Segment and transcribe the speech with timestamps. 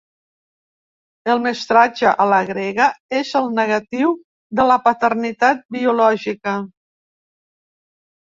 [1.33, 2.87] El mestratge a la grega
[3.19, 4.15] és el negatiu
[4.61, 6.55] de la paternitat biològica.